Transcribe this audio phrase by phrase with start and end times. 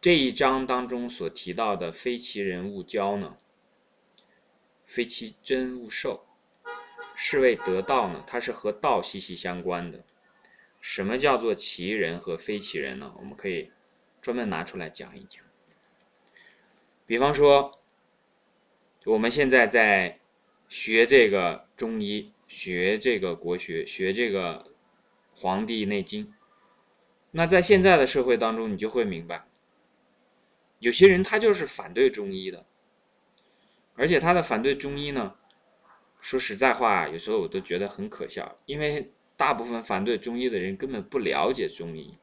[0.00, 3.36] 这一章当中所提到的“非其人勿交”呢
[4.86, 6.26] ，“非其真勿受”，
[7.16, 10.04] 是谓得道呢，它是和道息息相关的。
[10.80, 13.12] 什么叫做其人和非其人呢？
[13.18, 13.72] 我们可以
[14.22, 15.42] 专门拿出来讲一讲。
[17.06, 17.80] 比方说，
[19.06, 20.20] 我们现在在
[20.68, 24.64] 学这个中医，学这个国学，学这个
[25.40, 26.26] 《黄帝内经》。
[27.32, 29.46] 那在现在的社会当中，你就会明白，
[30.78, 32.66] 有些人他就是反对中医的，
[33.94, 35.34] 而且他的反对中医呢，
[36.20, 42.16] 说实在话，有时候我都觉得很可笑，因为大部分反对中医的人根本不了解中医，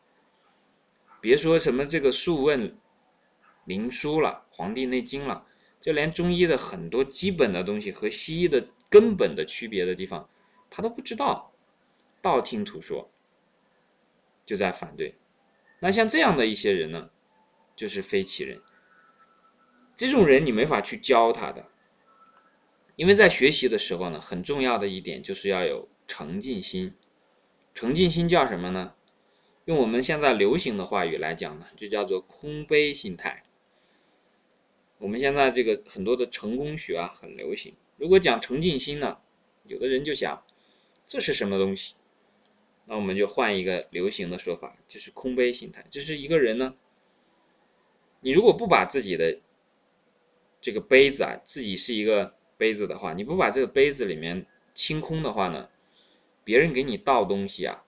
[1.19, 2.69] 别说什么这个《素问》
[3.65, 5.45] 《灵书》了，《黄帝内经》了，
[5.81, 10.29] 就连中医的很多基本的东西和西医的根本的区别的地方，
[10.69, 11.51] 他都不知道，
[12.21, 13.09] 道听途说。
[14.45, 15.15] 就在反对，
[15.79, 17.09] 那像这样的一些人呢，
[17.75, 18.61] 就是非其人。
[19.95, 21.67] 这种人你没法去教他的，
[22.95, 26.93] 因为在学习的时候呢，很重要的一点就是要有诚敬心。
[27.73, 28.93] 诚敬心叫什么呢？
[29.65, 33.43] 用我们现在流行的话语来讲呢，就叫做空杯心态。
[34.97, 39.19] 我们现在这个很多的成功学啊很流行，如果讲诚敬心呢，
[39.65, 40.43] 有的人就想，
[41.05, 41.95] 这是什么东西？
[42.85, 45.85] 那我们就换一个流行的说法，就是空杯心态。
[45.89, 46.75] 就是一个人呢，
[48.23, 49.39] 你如果不把自己的
[50.61, 55.69] 这个杯子啊，自己是一个杯子的话，你不把这个杯子里面清空的话呢，
[56.43, 57.83] 别人给你倒东西啊，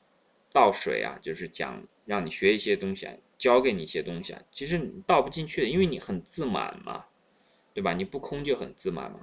[0.52, 7.06] 倒水啊，就是讲让你学一些东西啊，教给你一些东西啊，其实你倒不进去的，因为你很自满嘛，
[7.74, 7.94] 对吧？
[7.94, 9.22] 你不空就很自满嘛。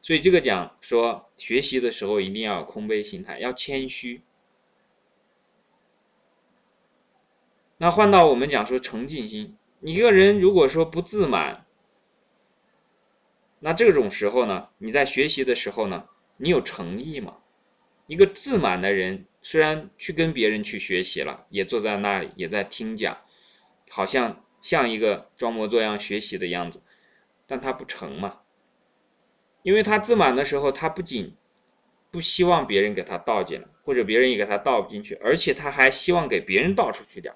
[0.00, 4.22] 所以这个讲说学习的时候一定要有空杯心态，要谦虚。
[7.84, 11.66] 那换到我们讲说诚敬心，你一个人如果说不自满，
[13.60, 17.36] 那这种时候呢，你在学习的时候呢，你有诚意吗？
[18.06, 23.18] 一个自满的人，虽然去跟别人去学习了，也坐在那里也在听讲，
[23.90, 26.80] 好像像一个装模作样学习的样子，
[27.46, 28.40] 但他不成嘛。
[29.62, 31.36] 因为他自满的时候，他不仅
[32.10, 37.34] 不希望别人给他倒进来，或者别人也给他倒不进去，而且他还希望给别人倒出去点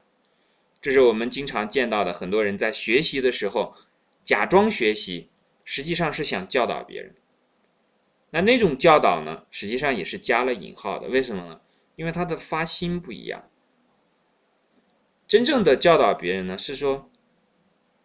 [0.81, 3.75] 这是我们经常见到的，很多人在学习的时候
[4.23, 5.29] 假装学习，
[5.65, 7.15] 实际上是想教导别人。
[8.31, 11.09] 那那种教导呢，实际上也是加了引号的。
[11.09, 11.61] 为什么呢？
[11.97, 13.51] 因为他的发心不一样。
[15.27, 17.11] 真正的教导别人呢，是说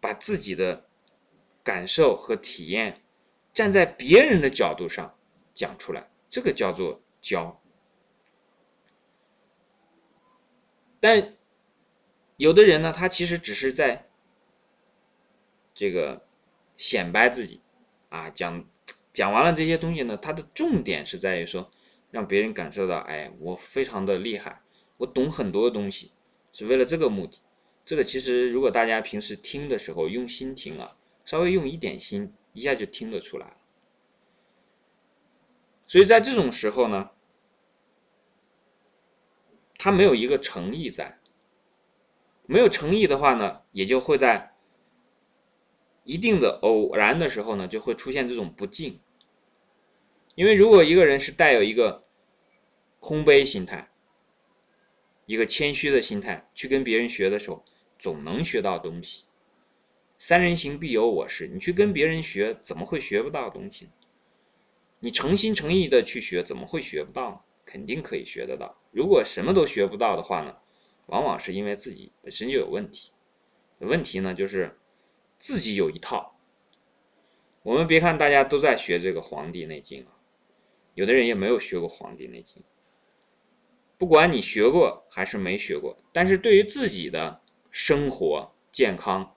[0.00, 0.86] 把自己的
[1.62, 3.00] 感受和体验。
[3.52, 5.14] 站在别人的角度上
[5.52, 7.62] 讲出来，这个叫做教。
[10.98, 11.36] 但
[12.36, 14.08] 有的人呢，他其实只是在
[15.72, 16.26] 这个
[16.76, 17.60] 显摆自己
[18.08, 18.68] 啊，讲
[19.12, 21.70] 讲完了这些东西呢，他的重点是在于说，
[22.10, 24.62] 让别人感受到，哎，我非常的厉害，
[24.96, 26.12] 我懂很多东西，
[26.52, 27.38] 是为了这个目的。
[27.84, 32.32] 这个其实，如果大家平时听的时候用心听啊，稍微用一点心。
[32.54, 33.56] 一下就听得出来了，
[35.88, 37.10] 所以在这种时候呢，
[39.76, 41.18] 他没有一个诚意在，
[42.46, 44.54] 没有诚意的话呢，也就会在
[46.04, 49.00] 一定的偶然的时候呢，就会出现这种不敬。
[50.34, 52.04] 因为如果一个人是带有一个
[53.00, 53.90] 空杯心态，
[55.26, 57.64] 一个谦虚的心态去跟别人学的时候，
[57.98, 59.24] 总能学到东西。
[60.18, 63.88] 三人行必有我师，你去跟别人学，怎么会学不到东西？
[65.00, 67.44] 你诚心诚意的去学，怎么会学不到？
[67.64, 68.78] 肯定可以学得到。
[68.90, 70.56] 如果什么都学不到的话呢，
[71.06, 73.12] 往往是因为自己本身就有问题。
[73.78, 74.78] 问题呢，就是
[75.38, 76.36] 自己有一套。
[77.62, 80.12] 我们别看大家都在学这个《黄帝内经》啊，
[80.94, 82.62] 有的人也没有学过《黄帝内经》。
[83.96, 87.40] 不管你学过还是没学过，但是对于自己的
[87.70, 89.34] 生活健康，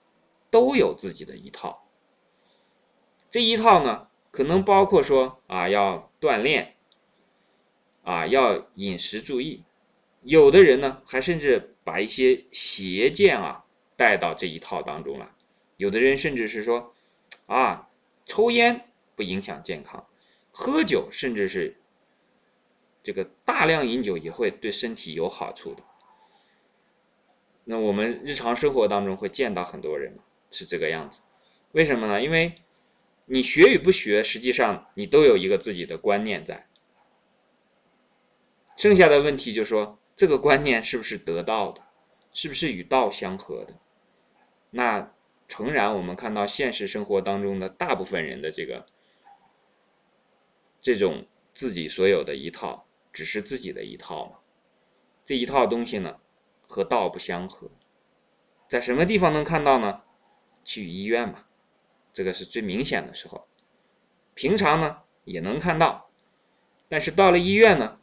[0.50, 1.88] 都有自己的一套，
[3.30, 6.76] 这一套呢，可能包括说啊，要锻炼，
[8.02, 9.64] 啊，要饮食注意，
[10.22, 13.64] 有的人呢，还甚至把一些邪见啊
[13.96, 15.34] 带到这一套当中了，
[15.76, 16.94] 有的人甚至是说，
[17.46, 17.88] 啊，
[18.24, 20.06] 抽烟不影响健康，
[20.50, 21.76] 喝酒甚至是
[23.02, 25.82] 这个大量饮酒也会对身体有好处的。
[27.64, 30.18] 那我们日常生活当中会见到很多人。
[30.50, 31.20] 是这个样子，
[31.72, 32.22] 为什么呢？
[32.22, 32.54] 因为
[33.26, 36.66] 你学与不学，实际上你都有一个自己的观念在。
[38.74, 41.80] 剩下的问题就说，这个观念是不是得到的，
[42.32, 43.78] 是不是与道相合的？
[44.68, 45.14] 那
[45.46, 48.84] 诚然，我们看到现实生活当中的大部分人的这个
[50.80, 54.38] 这种自己所有的一套，只是自己的一套嘛。
[55.22, 56.18] 这一套东西呢，
[56.66, 57.70] 和道不相合。
[58.68, 60.02] 在什么地方能看到呢？
[60.64, 61.44] 去医院嘛，
[62.12, 63.46] 这个是最明显的时候。
[64.34, 66.10] 平常呢也能看到，
[66.88, 68.00] 但是到了医院呢，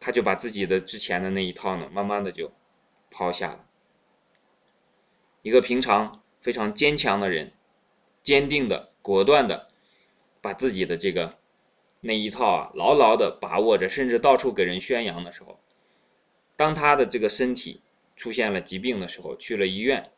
[0.00, 2.52] 他就把自己的之前的那一套呢，慢慢的就
[3.10, 3.64] 抛下了。
[5.42, 7.52] 一个平常非常坚强的人，
[8.22, 9.68] 坚定的、果断的，
[10.40, 11.38] 把自己的这个
[12.00, 15.58] 那一套啊，牢牢的把握着，甚至到处给人宣扬的时候，
[16.56, 17.82] 当他的这个身体
[18.16, 20.12] 出现了疾病的时候，去了医院，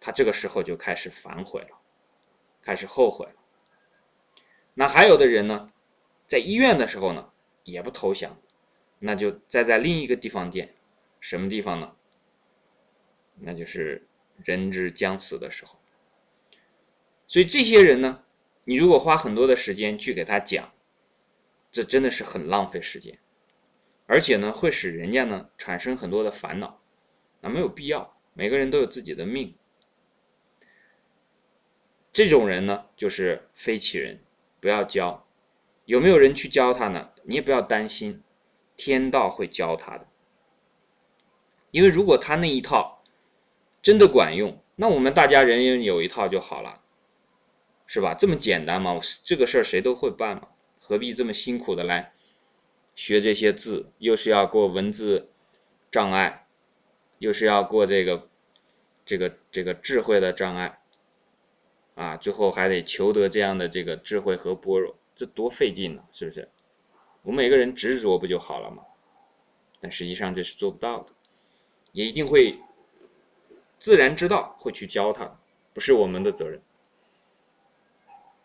[0.00, 1.78] 他这个时候就开始反悔了，
[2.62, 3.34] 开始后悔了。
[4.74, 5.70] 那还有的人呢，
[6.26, 7.30] 在医院的时候呢，
[7.66, 8.40] 也不投降，
[9.00, 10.74] 那就再在另一个地方见，
[11.20, 11.94] 什么地方呢？
[13.40, 14.06] 那就是
[14.42, 15.78] 人之将死的时候。
[17.26, 18.22] 所以这些人呢，
[18.64, 20.72] 你如果花很多的时间去给他讲，
[21.72, 23.18] 这真的是很浪费时间，
[24.06, 26.80] 而且呢，会使人家呢产生很多的烦恼，
[27.40, 28.16] 那没有必要。
[28.32, 29.56] 每个人都有自己的命，
[32.12, 34.20] 这种人呢，就是非其人。
[34.58, 35.25] 不要教，
[35.86, 37.10] 有没有人去教他呢？
[37.22, 38.22] 你也不要担心，
[38.76, 40.06] 天道会教他的。
[41.70, 43.02] 因为如果他那一套
[43.80, 46.82] 真的管用，那我们大家人人有一套就好了，
[47.86, 48.14] 是吧？
[48.14, 49.00] 这么简单吗？
[49.24, 50.48] 这个事儿谁都会办嘛，
[50.80, 52.12] 何必这么辛苦的来
[52.94, 53.92] 学这些字？
[53.98, 55.30] 又是要过文字
[55.90, 56.48] 障碍，
[57.18, 58.28] 又是要过这个
[59.04, 60.80] 这个这个智慧的障碍。
[61.94, 66.48] 啊，最后还得求得这样的这个智慧和般若，这多费劲呢，是不是？
[67.22, 68.84] 我们每个人执着不就好了吗？
[69.80, 71.12] 但实际上这是做不到的，
[71.92, 72.60] 也一定会
[73.78, 75.40] 自然之道会去教他，
[75.72, 76.60] 不是我们的责任。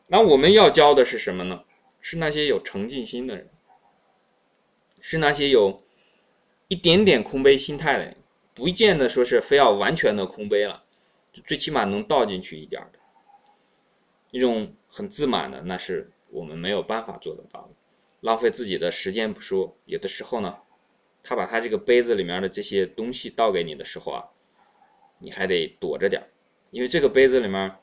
[0.07, 1.63] 那我们要教的是什么呢？
[1.99, 3.49] 是那些有诚敬心的人，
[5.01, 5.83] 是那些有
[6.67, 8.17] 一点点空杯心态的人，
[8.53, 10.83] 不见得说是非要完全的空杯了，
[11.45, 12.99] 最起码能倒进去一点的。
[14.31, 17.75] 一种很自满的，那是我们没有办法做得到的。
[18.21, 20.59] 浪费自己的时间不说，有的时候呢，
[21.21, 24.29] 他把他这个杯子里面的这些东西倒给你的时候啊，
[25.19, 26.29] 你还得躲着点
[26.71, 27.77] 因为这个杯子里面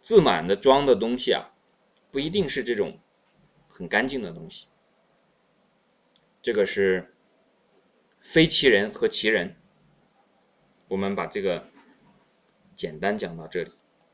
[0.00, 1.50] 自满的装的东西啊，
[2.10, 2.98] 不一定是这种
[3.68, 4.66] 很干净的东西。
[6.40, 7.14] 这个是
[8.20, 9.56] 非其人和其人。
[10.88, 11.68] 我们把这个
[12.74, 13.72] 简单讲到这里。